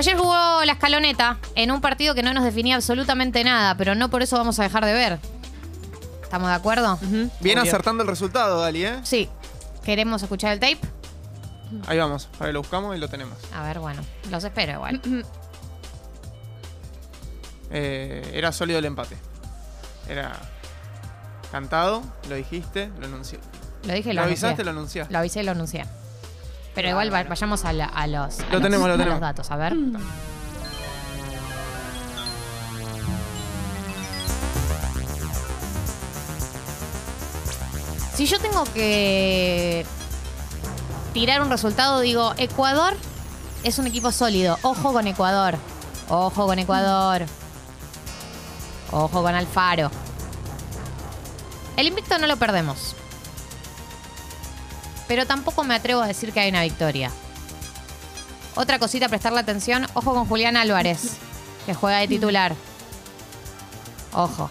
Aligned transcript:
Ayer 0.00 0.16
jugó 0.16 0.64
la 0.64 0.72
escaloneta 0.72 1.36
en 1.54 1.70
un 1.70 1.82
partido 1.82 2.14
que 2.14 2.22
no 2.22 2.32
nos 2.32 2.42
definía 2.42 2.74
absolutamente 2.76 3.44
nada, 3.44 3.74
pero 3.76 3.94
no 3.94 4.08
por 4.08 4.22
eso 4.22 4.38
vamos 4.38 4.58
a 4.58 4.62
dejar 4.62 4.86
de 4.86 4.94
ver. 4.94 5.18
¿Estamos 6.22 6.48
de 6.48 6.54
acuerdo? 6.54 6.98
Bien 7.02 7.58
Obvio. 7.58 7.68
acertando 7.68 8.02
el 8.02 8.08
resultado, 8.08 8.62
Dali, 8.62 8.86
¿eh? 8.86 8.98
Sí. 9.02 9.28
¿Queremos 9.84 10.22
escuchar 10.22 10.54
el 10.54 10.58
tape? 10.58 10.78
Ahí 11.86 11.98
vamos, 11.98 12.30
para 12.38 12.48
que 12.48 12.54
lo 12.54 12.60
buscamos 12.60 12.96
y 12.96 12.98
lo 12.98 13.08
tenemos. 13.08 13.36
A 13.54 13.62
ver, 13.62 13.78
bueno, 13.78 14.00
los 14.30 14.42
espero 14.42 14.72
igual. 14.72 15.00
Eh, 17.72 18.32
era 18.34 18.50
sólido 18.50 18.80
el 18.80 18.84
empate. 18.84 19.16
Era 20.08 20.32
cantado, 21.52 22.02
lo 22.28 22.34
dijiste, 22.34 22.90
lo 22.98 23.06
anuncié. 23.06 23.38
Lo 23.84 23.92
dije 23.92 24.10
y 24.10 24.12
Lo 24.12 24.22
lo 24.22 24.26
avisaste, 24.26 24.64
lo 24.64 24.70
anunciaste. 24.70 25.12
Lo 25.12 25.20
avisé 25.20 25.42
y 25.42 25.44
lo 25.44 25.52
anuncié. 25.52 25.84
Pero 26.74 26.88
igual 26.88 27.12
va- 27.12 27.24
vayamos 27.24 27.64
a, 27.64 27.72
la- 27.72 27.86
a 27.86 28.06
los, 28.06 28.40
a 28.40 28.44
Lo 28.44 28.52
los- 28.54 28.62
tenemos, 28.62 28.88
lo 28.88 28.94
a 28.94 28.96
tenemos. 28.96 29.14
los 29.14 29.20
datos. 29.20 29.50
A 29.50 29.56
ver. 29.56 29.74
Si 38.14 38.26
yo 38.26 38.38
tengo 38.38 38.64
que 38.74 39.86
tirar 41.14 41.40
un 41.42 41.50
resultado, 41.50 42.00
digo, 42.00 42.34
Ecuador 42.36 42.94
es 43.64 43.78
un 43.78 43.86
equipo 43.86 44.12
sólido. 44.12 44.58
Ojo 44.62 44.92
con 44.92 45.06
Ecuador. 45.06 45.56
Ojo 46.08 46.46
con 46.46 46.58
Ecuador. 46.58 47.22
Ojo 48.92 49.22
con 49.22 49.34
Alfaro. 49.34 49.90
El 51.76 51.86
invicto 51.86 52.18
no 52.18 52.26
lo 52.26 52.36
perdemos. 52.36 52.94
Pero 55.10 55.26
tampoco 55.26 55.64
me 55.64 55.74
atrevo 55.74 56.02
a 56.02 56.06
decir 56.06 56.32
que 56.32 56.38
hay 56.38 56.50
una 56.50 56.62
victoria. 56.62 57.10
Otra 58.54 58.78
cosita 58.78 59.06
a 59.06 59.08
prestarle 59.08 59.40
atención. 59.40 59.84
Ojo 59.94 60.14
con 60.14 60.28
Julián 60.28 60.56
Álvarez, 60.56 61.16
que 61.66 61.74
juega 61.74 61.98
de 61.98 62.06
titular. 62.06 62.54
Ojo. 64.12 64.48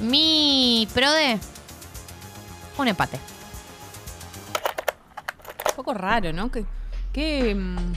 Mi 0.00 0.88
prode. 0.92 1.38
Un 2.76 2.88
empate. 2.88 3.20
Un 5.68 5.76
poco 5.76 5.94
raro, 5.94 6.32
¿no? 6.32 6.50
Que, 6.50 6.64
que 7.12 7.54
mm, 7.54 7.92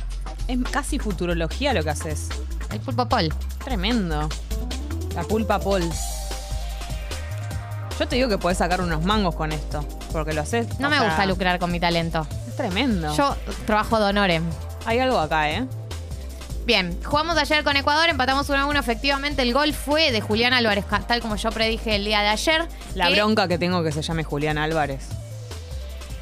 es 0.47 0.59
casi 0.69 0.99
futurología 0.99 1.73
lo 1.73 1.83
que 1.83 1.89
haces. 1.89 2.29
El 2.69 2.79
pulpo 2.79 3.09
Paul. 3.09 3.33
Tremendo. 3.63 4.29
La 5.15 5.23
pulpa 5.23 5.57
Paul. 5.57 5.89
Yo 7.97 8.07
te 8.07 8.17
digo 8.17 8.29
que 8.29 8.37
podés 8.37 8.59
sacar 8.59 8.81
unos 8.81 9.03
mangos 9.03 9.33
con 9.33 9.51
esto. 9.51 9.83
Porque 10.15 10.31
lo 10.33 10.41
haces. 10.43 10.79
No 10.79 10.89
me 10.89 10.97
sea, 10.97 11.07
gusta 11.07 11.25
lucrar 11.25 11.59
con 11.59 11.69
mi 11.73 11.79
talento. 11.81 12.25
Es 12.47 12.55
tremendo. 12.55 13.13
Yo 13.17 13.35
trabajo 13.65 13.99
de 13.99 14.05
honores. 14.05 14.41
Hay 14.85 14.97
algo 14.99 15.19
acá, 15.19 15.51
¿eh? 15.51 15.65
Bien, 16.65 16.97
jugamos 17.03 17.37
ayer 17.37 17.65
con 17.65 17.75
Ecuador, 17.75 18.07
empatamos 18.07 18.47
1 18.49 18.57
a 18.59 18.65
1. 18.65 18.79
Efectivamente, 18.79 19.41
el 19.41 19.53
gol 19.53 19.73
fue 19.73 20.13
de 20.13 20.21
Julián 20.21 20.53
Álvarez, 20.53 20.85
tal 21.05 21.19
como 21.19 21.35
yo 21.35 21.51
predije 21.51 21.95
el 21.97 22.05
día 22.05 22.21
de 22.21 22.29
ayer. 22.29 22.65
La 22.95 23.09
que- 23.09 23.15
bronca 23.15 23.49
que 23.49 23.57
tengo 23.57 23.83
que 23.83 23.91
se 23.91 24.01
llame 24.01 24.23
Julián 24.23 24.57
Álvarez. 24.57 25.05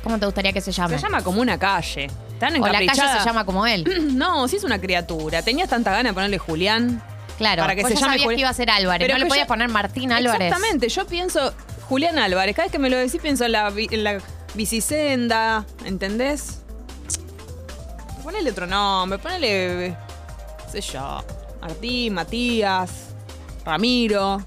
¿Cómo 0.03 0.17
te 0.17 0.25
gustaría 0.25 0.51
que 0.51 0.59
se 0.61 0.71
llame? 0.71 0.97
Se 0.97 1.03
llama 1.03 1.21
como 1.23 1.39
una 1.39 1.59
calle. 1.59 2.09
Tan 2.39 2.55
o 2.61 2.67
la 2.67 2.79
calle 2.83 3.19
se 3.19 3.23
llama 3.25 3.45
como 3.45 3.67
él. 3.67 3.83
No, 4.15 4.47
si 4.47 4.55
es 4.55 4.63
una 4.63 4.79
criatura. 4.81 5.43
Tenías 5.43 5.69
tanta 5.69 5.91
gana 5.91 6.09
de 6.09 6.13
ponerle 6.13 6.39
Julián. 6.39 7.01
Claro, 7.37 7.61
Para 7.61 7.75
que 7.75 7.83
vos 7.83 7.89
se 7.89 7.95
ya 7.95 8.01
llame 8.01 8.13
sabías 8.19 8.33
que 8.35 8.39
iba 8.41 8.49
a 8.49 8.53
ser 8.53 8.69
Álvarez. 8.69 9.05
Pero 9.07 9.17
no 9.17 9.23
le 9.23 9.29
podías 9.29 9.45
yo- 9.45 9.47
poner 9.47 9.69
Martín 9.69 10.11
Álvarez. 10.11 10.47
Exactamente. 10.49 10.89
Yo 10.89 11.05
pienso 11.07 11.53
Julián 11.93 12.17
Álvarez. 12.17 12.55
Cada 12.55 12.65
vez 12.65 12.71
que 12.71 12.79
me 12.79 12.89
lo 12.89 12.97
decís 12.97 13.21
pienso 13.21 13.45
en 13.45 13.51
la, 13.51 13.71
en 13.77 14.03
la 14.03 14.17
bicisenda. 14.55 15.63
¿Entendés? 15.85 16.63
Ponele 18.23 18.49
otro 18.49 18.65
nombre. 18.65 19.19
Ponele, 19.19 19.95
qué 20.65 20.81
sé 20.81 20.81
yo, 20.81 21.23
Martín, 21.61 22.15
Matías, 22.15 23.13
Ramiro, 23.63 24.41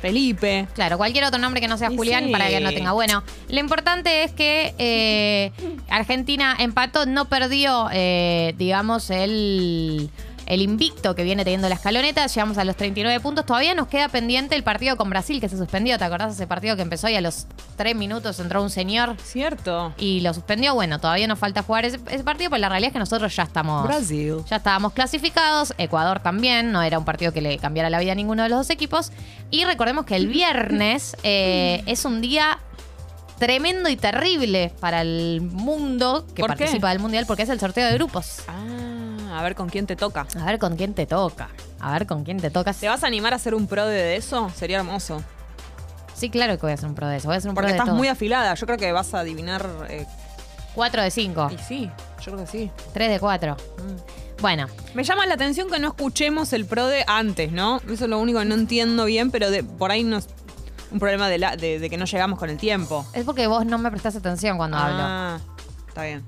Felipe. 0.00 0.68
Claro, 0.74 0.96
cualquier 0.96 1.24
otro 1.24 1.38
nombre 1.38 1.60
que 1.60 1.68
no 1.68 1.76
sea 1.76 1.92
Y 1.92 1.96
Julián 1.98 2.24
sí. 2.24 2.32
para 2.32 2.48
que 2.48 2.60
no 2.60 2.70
tenga. 2.70 2.92
Bueno, 2.92 3.22
lo 3.50 3.60
importante 3.60 4.24
es 4.24 4.32
que 4.32 4.74
eh, 4.78 5.52
Argentina 5.90 6.56
empató, 6.58 7.04
no 7.04 7.26
perdió, 7.26 7.90
eh, 7.92 8.54
digamos, 8.56 9.10
el, 9.10 10.08
el 10.52 10.60
invicto 10.60 11.14
que 11.14 11.22
viene 11.22 11.44
teniendo 11.44 11.66
la 11.70 11.76
escaloneta. 11.76 12.26
Llegamos 12.26 12.58
a 12.58 12.64
los 12.64 12.76
39 12.76 13.20
puntos. 13.20 13.46
Todavía 13.46 13.74
nos 13.74 13.88
queda 13.88 14.08
pendiente 14.08 14.54
el 14.54 14.62
partido 14.62 14.98
con 14.98 15.08
Brasil 15.08 15.40
que 15.40 15.48
se 15.48 15.56
suspendió. 15.56 15.96
¿Te 15.96 16.04
acordás 16.04 16.28
de 16.28 16.34
ese 16.34 16.46
partido 16.46 16.76
que 16.76 16.82
empezó 16.82 17.08
y 17.08 17.14
a 17.14 17.22
los 17.22 17.46
3 17.76 17.96
minutos 17.96 18.38
entró 18.38 18.62
un 18.62 18.68
señor 18.68 19.16
¿Cierto? 19.24 19.94
y 19.96 20.20
lo 20.20 20.34
suspendió? 20.34 20.74
Bueno, 20.74 20.98
todavía 20.98 21.26
nos 21.26 21.38
falta 21.38 21.62
jugar 21.62 21.86
ese, 21.86 21.98
ese 22.10 22.22
partido, 22.22 22.50
pero 22.50 22.60
la 22.60 22.68
realidad 22.68 22.88
es 22.88 22.92
que 22.92 22.98
nosotros 22.98 23.34
ya 23.34 23.44
estamos. 23.44 23.86
Brasil. 23.86 24.36
Ya 24.50 24.56
estábamos 24.56 24.92
clasificados, 24.92 25.72
Ecuador 25.78 26.20
también, 26.20 26.70
no 26.70 26.82
era 26.82 26.98
un 26.98 27.06
partido 27.06 27.32
que 27.32 27.40
le 27.40 27.56
cambiara 27.56 27.88
la 27.88 27.98
vida 27.98 28.12
a 28.12 28.14
ninguno 28.14 28.42
de 28.42 28.50
los 28.50 28.58
dos 28.58 28.68
equipos. 28.68 29.10
Y 29.50 29.64
recordemos 29.64 30.04
que 30.04 30.16
el 30.16 30.26
viernes 30.26 31.16
eh, 31.22 31.82
es 31.86 32.04
un 32.04 32.20
día 32.20 32.58
tremendo 33.38 33.88
y 33.88 33.96
terrible 33.96 34.70
para 34.80 35.00
el 35.00 35.40
mundo 35.40 36.26
que 36.34 36.44
participa 36.44 36.90
del 36.90 36.98
Mundial 36.98 37.24
porque 37.26 37.42
es 37.42 37.48
el 37.48 37.58
sorteo 37.58 37.86
de 37.88 37.94
grupos. 37.94 38.42
Ah, 38.46 38.91
a 39.32 39.42
ver 39.42 39.54
con 39.54 39.68
quién 39.68 39.86
te 39.86 39.96
toca. 39.96 40.26
A 40.40 40.44
ver 40.44 40.58
con 40.58 40.76
quién 40.76 40.94
te 40.94 41.06
toca. 41.06 41.48
A 41.80 41.92
ver 41.92 42.06
con 42.06 42.24
quién 42.24 42.38
te 42.40 42.50
toca. 42.50 42.72
¿Te 42.72 42.88
vas 42.88 43.02
a 43.04 43.06
animar 43.06 43.32
a 43.32 43.36
hacer 43.36 43.54
un 43.54 43.66
pro 43.66 43.86
de 43.86 44.16
eso? 44.16 44.50
Sería 44.56 44.78
hermoso. 44.78 45.22
Sí, 46.14 46.30
claro 46.30 46.54
que 46.56 46.62
voy 46.62 46.70
a 46.70 46.74
hacer 46.74 46.88
un 46.88 46.94
pro 46.94 47.08
de 47.08 47.16
eso. 47.16 47.26
Voy 47.28 47.34
a 47.34 47.38
hacer 47.38 47.48
un 47.48 47.54
pro 47.54 47.62
Porque 47.62 47.72
de 47.72 47.76
estás 47.78 47.88
todo. 47.88 47.96
muy 47.96 48.08
afilada. 48.08 48.54
Yo 48.54 48.66
creo 48.66 48.78
que 48.78 48.92
vas 48.92 49.12
a 49.14 49.20
adivinar. 49.20 49.66
eh, 49.88 50.06
4 50.74 51.02
de 51.02 51.10
5, 51.10 51.50
y 51.52 51.58
sí, 51.58 51.90
yo 52.24 52.32
creo 52.32 52.38
que 52.44 52.50
sí. 52.50 52.70
3 52.94 53.10
de 53.10 53.20
4. 53.20 53.56
Bueno, 54.40 54.66
Me 54.94 55.04
llama 55.04 55.26
la 55.26 55.34
atención 55.34 55.68
que 55.70 55.78
no 55.78 55.88
escuchemos 55.88 56.52
el 56.54 56.64
pro 56.64 56.86
de 56.86 57.04
antes, 57.06 57.52
¿no? 57.52 57.76
Eso 57.90 58.04
es 58.04 58.08
lo 58.08 58.18
único 58.18 58.38
que 58.38 58.44
no 58.46 58.54
entiendo 58.54 59.04
bien, 59.04 59.30
pero 59.30 59.50
de, 59.50 59.62
por 59.64 59.90
ahí 59.90 60.02
no 60.02 60.16
es 60.16 60.28
un 60.90 60.98
problema 60.98 61.28
de, 61.28 61.38
la- 61.38 61.56
de, 61.56 61.78
de 61.78 61.90
que 61.90 61.96
no 61.98 62.06
llegamos 62.06 62.38
con 62.38 62.48
el 62.50 62.56
tiempo. 62.56 63.04
es 63.12 63.24
porque 63.24 63.46
vos 63.46 63.66
no 63.66 63.76
me 63.78 63.90
prestás 63.90 64.16
atención 64.16 64.56
cuando 64.56 64.78
hablo. 64.78 65.02
ah, 65.02 65.38
está 65.88 66.04
bien. 66.04 66.24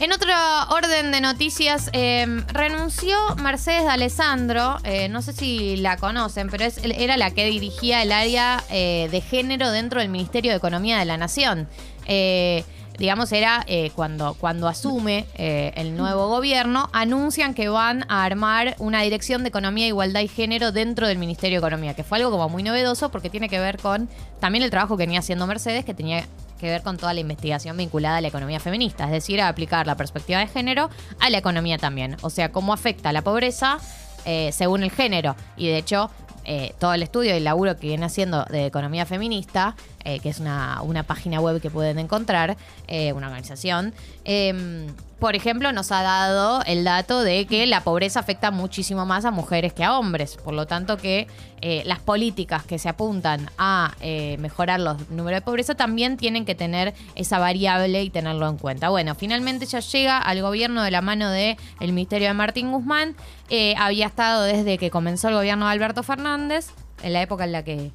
En 0.00 0.12
otro 0.12 0.32
orden 0.70 1.12
de 1.12 1.20
noticias, 1.20 1.90
eh, 1.92 2.26
renunció 2.54 3.18
Mercedes 3.36 3.82
de 3.82 3.90
Alessandro, 3.90 4.78
eh, 4.82 5.10
no 5.10 5.20
sé 5.20 5.34
si 5.34 5.76
la 5.76 5.98
conocen, 5.98 6.48
pero 6.48 6.64
es, 6.64 6.78
era 6.82 7.18
la 7.18 7.32
que 7.32 7.44
dirigía 7.44 8.02
el 8.02 8.10
área 8.10 8.64
eh, 8.70 9.08
de 9.10 9.20
género 9.20 9.70
dentro 9.70 10.00
del 10.00 10.08
Ministerio 10.08 10.52
de 10.52 10.56
Economía 10.56 10.98
de 10.98 11.04
la 11.04 11.18
Nación. 11.18 11.68
Eh, 12.06 12.64
digamos, 12.98 13.30
era 13.32 13.62
eh, 13.66 13.90
cuando, 13.94 14.32
cuando 14.40 14.68
asume 14.68 15.26
el 15.36 15.94
nuevo 15.94 16.28
gobierno, 16.28 16.88
anuncian 16.94 17.52
que 17.52 17.68
van 17.68 18.06
a 18.08 18.24
armar 18.24 18.76
una 18.78 19.02
dirección 19.02 19.42
de 19.42 19.50
Economía, 19.50 19.86
Igualdad 19.86 20.22
y 20.22 20.28
Género 20.28 20.72
dentro 20.72 21.08
del 21.08 21.18
Ministerio 21.18 21.60
de 21.60 21.66
Economía, 21.66 21.92
que 21.92 22.04
fue 22.04 22.16
algo 22.16 22.30
como 22.30 22.48
muy 22.48 22.62
novedoso 22.62 23.10
porque 23.10 23.28
tiene 23.28 23.50
que 23.50 23.60
ver 23.60 23.78
con 23.78 24.08
también 24.40 24.64
el 24.64 24.70
trabajo 24.70 24.96
que 24.96 25.02
venía 25.02 25.18
haciendo 25.18 25.46
Mercedes, 25.46 25.84
que 25.84 25.92
tenía 25.92 26.24
que 26.60 26.68
ver 26.68 26.82
con 26.82 26.96
toda 26.96 27.14
la 27.14 27.20
investigación 27.20 27.76
vinculada 27.76 28.18
a 28.18 28.20
la 28.20 28.28
economía 28.28 28.60
feminista, 28.60 29.04
es 29.04 29.10
decir, 29.10 29.40
a 29.40 29.48
aplicar 29.48 29.86
la 29.86 29.96
perspectiva 29.96 30.38
de 30.40 30.46
género 30.46 30.90
a 31.18 31.30
la 31.30 31.38
economía 31.38 31.78
también. 31.78 32.16
O 32.22 32.30
sea, 32.30 32.52
cómo 32.52 32.72
afecta 32.72 33.12
la 33.12 33.22
pobreza 33.22 33.78
eh, 34.24 34.50
según 34.52 34.82
el 34.82 34.90
género. 34.90 35.34
Y 35.56 35.68
de 35.68 35.78
hecho, 35.78 36.10
eh, 36.44 36.74
todo 36.78 36.94
el 36.94 37.02
estudio 37.02 37.32
y 37.32 37.36
el 37.38 37.44
laburo 37.44 37.76
que 37.76 37.88
viene 37.88 38.06
haciendo 38.06 38.44
de 38.44 38.66
economía 38.66 39.06
feminista, 39.06 39.76
eh, 40.04 40.20
que 40.20 40.30
es 40.30 40.40
una, 40.40 40.80
una 40.82 41.02
página 41.02 41.40
web 41.40 41.60
que 41.60 41.70
pueden 41.70 41.98
encontrar, 41.98 42.56
eh, 42.88 43.12
una 43.12 43.26
organización, 43.26 43.92
eh, 44.24 44.88
por 45.18 45.36
ejemplo, 45.36 45.70
nos 45.72 45.92
ha 45.92 46.02
dado 46.02 46.62
el 46.64 46.82
dato 46.82 47.20
de 47.20 47.46
que 47.46 47.66
la 47.66 47.84
pobreza 47.84 48.20
afecta 48.20 48.50
muchísimo 48.50 49.04
más 49.04 49.26
a 49.26 49.30
mujeres 49.30 49.74
que 49.74 49.84
a 49.84 49.98
hombres. 49.98 50.38
Por 50.42 50.54
lo 50.54 50.66
tanto, 50.66 50.96
que 50.96 51.26
eh, 51.60 51.82
las 51.84 51.98
políticas 51.98 52.64
que 52.64 52.78
se 52.78 52.88
apuntan 52.88 53.50
a 53.58 53.92
mejorar 54.38 54.80
los 54.80 55.10
números 55.10 55.36
de 55.36 55.42
pobreza 55.42 55.74
también 55.74 56.16
tienen 56.16 56.46
que 56.46 56.54
tener 56.54 56.94
esa 57.16 57.38
variable 57.38 58.02
y 58.02 58.08
tenerlo 58.08 58.48
en 58.48 58.56
cuenta. 58.56 58.88
Bueno, 58.88 59.14
finalmente 59.14 59.66
ya 59.66 59.80
llega 59.80 60.16
al 60.16 60.40
gobierno 60.40 60.82
de 60.82 60.90
la 60.90 61.02
mano 61.02 61.28
del 61.28 61.58
el 61.80 61.92
Ministerio 61.92 62.28
de 62.28 62.34
Martín 62.34 62.72
Guzmán. 62.72 63.14
Había 63.76 64.06
estado 64.06 64.44
desde 64.44 64.78
que 64.78 64.90
comenzó 64.90 65.28
el 65.28 65.34
gobierno 65.34 65.66
de 65.66 65.72
Alberto 65.72 66.02
Fernández, 66.02 66.68
en 67.02 67.12
la 67.12 67.20
época 67.20 67.44
en 67.44 67.52
la 67.52 67.62
que 67.62 67.90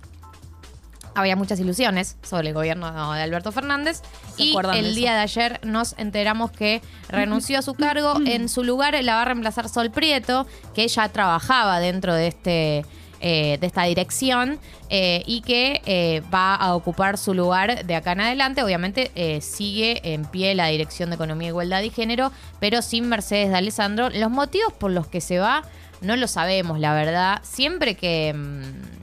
había 1.16 1.36
muchas 1.36 1.60
ilusiones 1.60 2.18
sobre 2.22 2.50
el 2.50 2.54
gobierno 2.54 3.14
de 3.14 3.22
Alberto 3.22 3.52
Fernández. 3.52 4.02
¿Se 4.36 4.44
Y 4.44 4.56
el 4.74 4.96
día 4.96 5.16
de 5.16 5.22
ayer 5.22 5.60
nos 5.64 5.96
enteramos 5.98 6.52
que 6.52 6.82
renunció 7.10 7.60
a 7.60 7.62
su 7.62 7.74
cargo. 7.74 8.16
En 8.26 8.50
su 8.50 8.64
lugar 8.64 9.02
la 9.04 9.16
va 9.16 9.22
a 9.22 9.26
reemplazar 9.26 9.70
Sol 9.70 9.92
Prieto, 9.92 10.46
que 10.74 10.84
ella 10.84 11.08
trabajaba 11.10 11.80
dentro 11.80 12.14
de 12.14 12.28
este. 12.28 12.86
eh, 13.22 13.58
de 13.60 13.66
esta 13.66 13.84
dirección 13.84 14.60
eh, 14.90 15.24
y 15.26 15.42
que 15.42 15.82
eh, 15.86 16.22
va 16.34 16.54
a 16.54 16.76
ocupar 16.76 17.18
su 17.18 17.34
lugar 17.34 17.86
de 17.86 17.96
acá 17.96 18.12
en 18.12 18.22
adelante. 18.22 18.62
Obviamente 18.62 19.10
sigue 19.42 20.14
en 20.14 20.26
pie 20.26 20.54
la 20.54 20.68
Dirección 20.68 21.10
de 21.10 21.16
Economía, 21.16 21.48
Igualdad 21.48 21.82
y 21.82 21.90
Género, 21.90 22.32
pero 22.60 22.82
sin 22.82 23.08
Mercedes 23.08 23.50
de 23.50 23.58
Alessandro. 23.58 24.10
Los 24.10 24.30
motivos 24.30 24.74
por 24.74 24.92
los 24.92 25.08
que 25.08 25.22
se 25.22 25.40
va 25.40 25.64
no 26.02 26.16
lo 26.18 26.28
sabemos, 26.28 26.80
la 26.80 26.94
verdad. 26.94 27.40
Siempre 27.44 27.96
que... 27.96 28.34
mm, 28.34 28.95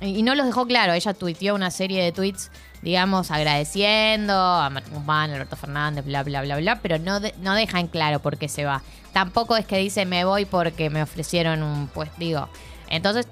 y 0.00 0.22
no 0.22 0.34
los 0.34 0.46
dejó 0.46 0.66
claro. 0.66 0.92
Ella 0.92 1.14
tuiteó 1.14 1.54
una 1.54 1.70
serie 1.70 2.02
de 2.02 2.12
tweets 2.12 2.50
digamos, 2.82 3.30
agradeciendo 3.32 4.32
a 4.34 4.70
Martín 4.70 4.94
Guzmán, 4.94 5.30
Alberto 5.32 5.56
Fernández, 5.56 6.04
bla, 6.04 6.22
bla, 6.22 6.42
bla, 6.42 6.56
bla, 6.58 6.78
pero 6.82 6.98
no, 6.98 7.18
de- 7.18 7.34
no 7.40 7.54
deja 7.54 7.80
en 7.80 7.88
claro 7.88 8.20
por 8.20 8.36
qué 8.36 8.48
se 8.48 8.64
va. 8.64 8.82
Tampoco 9.12 9.56
es 9.56 9.66
que 9.66 9.78
dice 9.78 10.04
me 10.06 10.24
voy 10.24 10.44
porque 10.44 10.88
me 10.88 11.02
ofrecieron 11.02 11.62
un 11.64 11.88
pues 11.88 12.10
digo. 12.18 12.48
Entonces, 12.88 13.26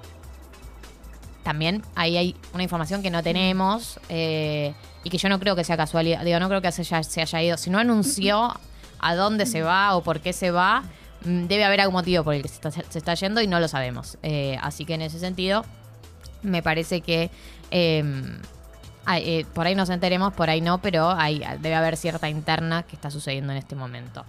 también 1.43 1.83
ahí 1.95 2.17
hay 2.17 2.35
una 2.53 2.63
información 2.63 3.01
que 3.03 3.11
no 3.11 3.21
tenemos 3.21 3.99
eh, 4.09 4.73
y 5.03 5.09
que 5.09 5.17
yo 5.17 5.29
no 5.29 5.39
creo 5.39 5.55
que 5.55 5.63
sea 5.63 5.77
casualidad. 5.77 6.23
Digo, 6.25 6.39
no 6.39 6.49
creo 6.49 6.61
que 6.61 6.71
se 6.71 6.81
haya, 6.81 7.03
se 7.03 7.21
haya 7.21 7.41
ido. 7.43 7.57
Si 7.57 7.69
no 7.69 7.77
anunció 7.77 8.51
a 8.99 9.15
dónde 9.15 9.45
se 9.45 9.61
va 9.61 9.95
o 9.95 10.01
por 10.03 10.21
qué 10.21 10.33
se 10.33 10.49
va, 10.49 10.83
mm, 11.23 11.45
debe 11.45 11.63
haber 11.63 11.81
algún 11.81 11.93
motivo 11.93 12.23
por 12.23 12.33
el 12.33 12.41
que 12.41 12.47
se 12.47 12.55
está, 12.55 12.71
se 12.71 12.97
está 12.97 13.13
yendo 13.13 13.41
y 13.41 13.47
no 13.47 13.59
lo 13.59 13.67
sabemos. 13.67 14.17
Eh, 14.23 14.57
así 14.61 14.85
que 14.85 14.95
en 14.95 15.03
ese 15.03 15.19
sentido, 15.19 15.63
me 16.43 16.61
parece 16.61 17.01
que 17.01 17.29
ay, 19.05 19.23
eh, 19.25 19.45
por 19.53 19.67
ahí 19.67 19.75
nos 19.75 19.89
enteremos, 19.89 20.33
por 20.33 20.49
ahí 20.49 20.61
no, 20.61 20.79
pero 20.79 21.09
hay, 21.11 21.39
debe 21.61 21.75
haber 21.75 21.97
cierta 21.97 22.29
interna 22.29 22.83
que 22.83 22.95
está 22.95 23.09
sucediendo 23.11 23.51
en 23.51 23.59
este 23.59 23.75
momento. 23.75 24.25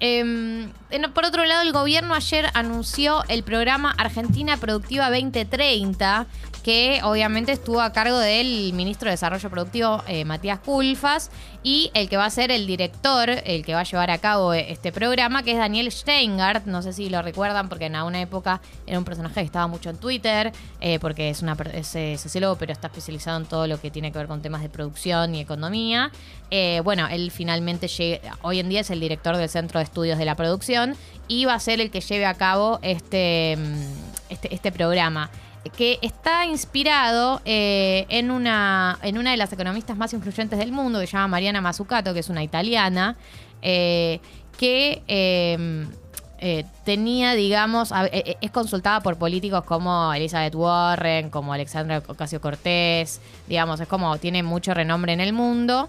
Eh, 0.00 0.18
en- 0.90 1.12
por 1.14 1.24
otro 1.24 1.44
lado, 1.44 1.62
el 1.62 1.72
gobierno 1.72 2.14
ayer 2.14 2.46
anunció 2.54 3.22
el 3.28 3.42
programa 3.42 3.94
Argentina 3.96 4.56
Productiva 4.56 5.08
2030, 5.10 6.26
que 6.62 7.00
obviamente 7.02 7.52
estuvo 7.52 7.80
a 7.82 7.92
cargo 7.92 8.18
del 8.18 8.72
ministro 8.72 9.06
de 9.08 9.12
Desarrollo 9.12 9.50
Productivo, 9.50 10.02
eh, 10.08 10.24
Matías 10.24 10.60
Culfas, 10.60 11.30
y 11.62 11.90
el 11.94 12.08
que 12.08 12.16
va 12.16 12.24
a 12.26 12.30
ser 12.30 12.50
el 12.50 12.66
director, 12.66 13.28
el 13.30 13.64
que 13.64 13.74
va 13.74 13.80
a 13.80 13.84
llevar 13.84 14.10
a 14.10 14.18
cabo 14.18 14.52
este 14.54 14.90
programa, 14.92 15.42
que 15.42 15.52
es 15.52 15.58
Daniel 15.58 15.90
Steingart. 15.92 16.64
No 16.66 16.80
sé 16.82 16.92
si 16.94 17.08
lo 17.10 17.20
recuerdan, 17.22 17.68
porque 17.68 17.86
en 17.86 17.96
alguna 17.96 18.20
época 18.20 18.60
era 18.86 18.98
un 18.98 19.04
personaje 19.04 19.34
que 19.40 19.46
estaba 19.46 19.66
mucho 19.66 19.90
en 19.90 19.96
Twitter, 19.98 20.52
eh, 20.80 20.98
porque 21.00 21.28
es, 21.30 21.42
una, 21.42 21.54
es 21.72 21.94
eh, 21.96 22.16
sociólogo, 22.18 22.56
pero 22.56 22.72
está 22.72 22.86
especializado 22.88 23.38
en 23.40 23.46
todo 23.46 23.66
lo 23.66 23.78
que 23.80 23.90
tiene 23.90 24.10
que 24.12 24.18
ver 24.18 24.26
con 24.26 24.40
temas 24.42 24.62
de 24.62 24.68
producción 24.70 25.34
y 25.34 25.40
economía. 25.40 26.10
Eh, 26.50 26.80
bueno, 26.84 27.08
él 27.10 27.30
finalmente 27.30 27.88
llega, 27.88 28.38
hoy 28.42 28.60
en 28.60 28.68
día 28.68 28.80
es 28.80 28.90
el 28.90 29.00
director 29.00 29.36
del 29.36 29.48
Centro 29.48 29.80
de 29.80 29.83
Estudios 29.84 30.18
de 30.18 30.24
la 30.24 30.34
Producción 30.34 30.96
y 31.28 31.44
va 31.44 31.54
a 31.54 31.60
ser 31.60 31.80
el 31.80 31.90
que 31.90 32.00
lleve 32.00 32.26
a 32.26 32.34
cabo 32.34 32.78
este, 32.82 33.56
mm, 33.58 34.30
este, 34.30 34.54
este 34.54 34.72
programa 34.72 35.30
que 35.70 35.98
está 36.02 36.44
inspirado 36.44 37.40
eh, 37.44 38.06
en, 38.08 38.30
una, 38.30 38.98
en 39.02 39.18
una 39.18 39.30
de 39.30 39.36
las 39.36 39.52
economistas 39.52 39.96
más 39.96 40.12
influyentes 40.12 40.58
del 40.58 40.72
mundo, 40.72 41.00
que 41.00 41.06
se 41.06 41.12
llama 41.12 41.28
Mariana 41.28 41.60
Mazzucato, 41.60 42.12
que 42.12 42.20
es 42.20 42.28
una 42.28 42.42
italiana, 42.42 43.16
eh, 43.62 44.20
que 44.58 45.02
eh, 45.08 46.64
tenía, 46.84 47.34
digamos, 47.34 47.90
es 48.12 48.50
consultada 48.50 49.00
por 49.00 49.16
políticos 49.16 49.64
como 49.64 50.12
Elizabeth 50.12 50.54
Warren, 50.54 51.30
como 51.30 51.54
Alexandra 51.54 52.02
Ocasio 52.06 52.40
Cortés, 52.40 53.22
digamos, 53.48 53.80
es 53.80 53.88
como 53.88 54.18
tiene 54.18 54.42
mucho 54.42 54.74
renombre 54.74 55.14
en 55.14 55.20
el 55.20 55.32
mundo. 55.32 55.88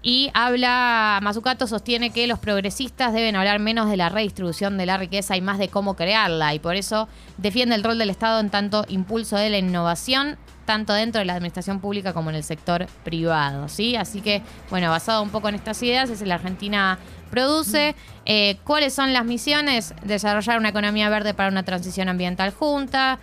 Y 0.00 0.30
habla, 0.32 1.18
Mazzucato 1.22 1.66
sostiene 1.66 2.10
que 2.10 2.26
los 2.28 2.38
progresistas 2.38 3.12
deben 3.12 3.34
hablar 3.34 3.58
menos 3.58 3.90
de 3.90 3.96
la 3.96 4.08
redistribución 4.08 4.78
de 4.78 4.86
la 4.86 4.96
riqueza 4.96 5.36
y 5.36 5.40
más 5.40 5.58
de 5.58 5.68
cómo 5.68 5.94
crearla. 5.94 6.54
Y 6.54 6.60
por 6.60 6.76
eso 6.76 7.08
defiende 7.36 7.74
el 7.74 7.82
rol 7.82 7.98
del 7.98 8.10
Estado 8.10 8.38
en 8.38 8.50
tanto 8.50 8.84
impulso 8.88 9.36
de 9.36 9.50
la 9.50 9.58
innovación, 9.58 10.38
tanto 10.66 10.92
dentro 10.92 11.18
de 11.18 11.24
la 11.24 11.34
administración 11.34 11.80
pública 11.80 12.12
como 12.12 12.30
en 12.30 12.36
el 12.36 12.44
sector 12.44 12.86
privado. 13.02 13.68
¿sí? 13.68 13.96
Así 13.96 14.20
que, 14.20 14.42
bueno, 14.70 14.88
basado 14.90 15.20
un 15.22 15.30
poco 15.30 15.48
en 15.48 15.56
estas 15.56 15.82
ideas, 15.82 16.10
es 16.10 16.22
la 16.22 16.36
Argentina 16.36 16.98
produce. 17.28 17.94
Eh, 18.24 18.58
¿Cuáles 18.64 18.92
son 18.92 19.12
las 19.12 19.24
misiones? 19.24 19.94
Desarrollar 20.04 20.58
una 20.58 20.68
economía 20.68 21.08
verde 21.08 21.32
para 21.34 21.48
una 21.48 21.62
transición 21.62 22.08
ambiental 22.08 22.52
justa, 22.52 23.18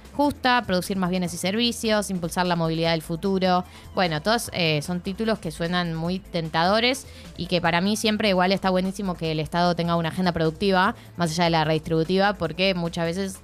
producir 0.66 0.98
más 0.98 1.10
bienes 1.10 1.34
y 1.34 1.38
servicios, 1.38 2.10
impulsar 2.10 2.46
la 2.46 2.56
movilidad 2.56 2.92
del 2.92 3.02
futuro. 3.02 3.66
Bueno, 3.94 4.22
todos 4.22 4.50
eh, 4.54 4.82
son 4.82 5.02
títulos 5.02 5.40
que 5.40 5.52
suenan 5.52 5.94
muy 5.94 6.20
tentadores 6.20 7.06
y 7.38 7.48
que 7.48 7.62
para 7.62 7.82
mí 7.82 7.98
siempre 7.98 8.30
igual 8.30 8.52
está 8.52 8.70
buenísimo 8.70 9.16
que 9.16 9.32
el 9.32 9.40
Estado 9.40 9.76
tenga 9.76 9.96
una 9.96 10.10
agenda 10.10 10.32
productiva, 10.32 10.96
más 11.18 11.32
allá 11.32 11.46
de 11.46 11.50
la 11.52 11.64
redistributiva, 11.66 12.34
porque 12.34 12.74
muchas 12.74 13.06
veces 13.06 13.40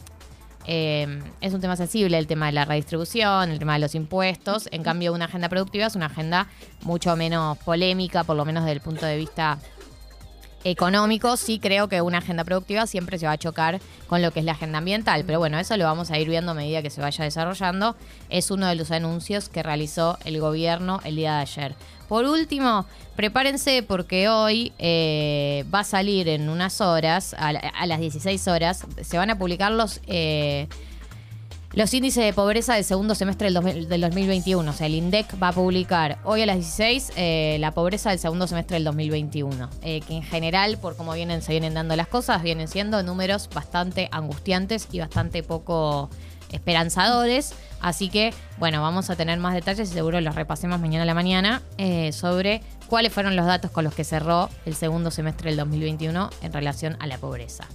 eh, 0.68 1.22
es 1.42 1.54
un 1.54 1.62
tema 1.62 1.76
sensible 1.76 2.18
el 2.18 2.28
tema 2.28 2.48
de 2.48 2.52
la 2.52 2.66
redistribución, 2.66 3.52
el 3.52 3.60
tema 3.60 3.74
de 3.74 3.80
los 3.80 3.96
impuestos. 3.96 4.68
En 4.72 4.84
cambio, 4.84 5.14
una 5.14 5.26
agenda 5.26 5.50
productiva 5.50 5.88
es 5.88 5.96
una 5.96 6.08
agenda 6.08 6.48
mucho 6.84 7.16
menos 7.16 7.58
polémica, 7.60 8.24
por 8.24 8.36
lo 8.36 8.46
menos 8.46 8.64
desde 8.64 8.74
el 8.74 8.82
punto 8.82 9.06
de 9.06 9.18
vista 9.18 9.58
económico. 10.64 11.38
Sí 11.38 11.60
creo 11.60 11.88
que 11.88 12.02
una 12.02 12.20
agenda 12.20 12.44
productiva 12.44 12.88
siempre 12.88 13.18
se 13.18 13.26
va 13.26 13.34
a 13.34 13.38
chocar 13.38 13.80
con 14.08 14.22
lo 14.22 14.32
que 14.32 14.40
es 14.40 14.46
la 14.46 14.54
agenda 14.54 14.78
ambiental. 14.80 15.24
Pero 15.26 15.40
bueno, 15.40 15.60
eso 15.60 15.76
lo 15.78 15.86
vamos 15.86 16.12
a 16.12 16.18
ir 16.20 16.28
viendo 16.30 16.52
a 16.52 16.56
medida 16.56 16.82
que 16.82 16.90
se 16.90 17.02
vaya 17.02 17.24
desarrollando. 17.24 17.96
Es 18.30 18.52
uno 18.52 18.68
de 18.68 18.76
los 18.76 18.92
anuncios 18.92 19.50
que 19.50 19.64
realizó 19.64 20.18
el 20.26 20.40
gobierno 20.40 21.00
el 21.04 21.16
día 21.16 21.36
de 21.36 21.42
ayer. 21.42 21.76
Por 22.08 22.26
último, 22.26 22.86
prepárense 23.16 23.84
porque 23.84 24.28
hoy 24.28 24.74
eh, 24.80 25.64
va 25.74 25.80
a 25.80 25.84
salir 25.86 26.28
en 26.28 26.50
unas 26.50 26.82
horas, 26.82 27.34
a, 27.40 27.54
la- 27.54 27.60
a 27.60 27.86
las 27.86 28.00
16 28.02 28.48
horas, 28.50 28.86
se 29.02 29.18
van 29.18 29.30
a 29.30 29.38
publicar 29.38 29.72
los... 29.72 30.02
eh, 30.08 30.68
los 31.74 31.94
índices 31.94 32.26
de 32.26 32.34
pobreza 32.34 32.76
del 32.76 32.84
segundo 32.84 33.16
semestre 33.16 33.46
del, 33.46 33.54
2000 33.54 33.88
del 33.88 34.02
2021. 34.02 34.70
O 34.70 34.74
sea, 34.74 34.88
el 34.88 34.96
INDEC 34.96 35.42
va 35.42 35.50
a 35.50 35.54
publicar 35.54 36.20
hoy 36.24 36.42
a 36.42 36.46
las 36.46 36.58
16 36.58 37.14
eh, 37.16 37.58
la 37.60 37.72
pobreza 37.72 38.10
del 38.10 38.20
segundo 38.20 38.46
semestre 38.48 38.76
del 38.76 38.84
2021. 38.84 39.70
Eh, 39.82 40.02
que 40.02 40.16
en 40.16 40.24
general, 40.24 40.78
por 40.78 40.98
cómo 40.98 41.14
vienen, 41.14 41.42
se 41.42 41.54
vienen 41.54 41.74
dando 41.74 41.96
las 41.96 42.08
cosas, 42.08 42.44
vienen 42.44 42.68
siendo 42.68 43.02
números 43.04 43.50
bastante 43.54 44.10
angustiantes 44.12 44.90
y 44.92 45.00
bastante 45.00 45.44
poco 45.44 46.10
esperanzadores. 46.52 47.54
Así 47.80 48.10
que, 48.10 48.34
bueno, 48.60 48.82
vamos 48.82 49.10
a 49.10 49.16
tener 49.16 49.40
más 49.40 49.54
detalles 49.54 49.90
y 49.90 49.94
seguro 49.94 50.20
los 50.20 50.36
repasemos 50.36 50.80
mañana 50.80 51.04
a 51.04 51.06
la 51.06 51.14
mañana 51.14 51.62
eh, 51.78 52.12
sobre 52.12 52.62
cuáles 52.88 53.14
fueron 53.14 53.38
los 53.38 53.46
datos 53.46 53.72
con 53.72 53.86
los 53.86 53.96
que 53.96 54.04
cerró 54.04 54.50
el 54.66 54.76
segundo 54.76 55.10
semestre 55.10 55.50
del 55.50 55.58
2021 55.58 56.30
en 56.42 56.54
relación 56.54 56.98
a 57.00 57.08
la 57.08 57.18
pobreza. 57.18 57.68